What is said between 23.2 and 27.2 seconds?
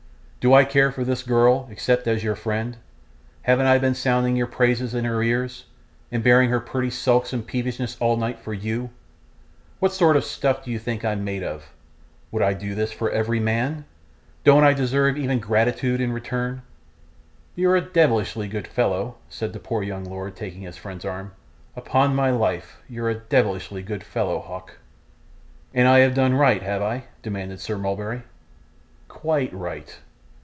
deyvlish good fellow, Hawk.' 'And I have done right, have I?'